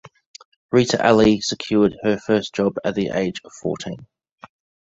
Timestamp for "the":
2.95-3.09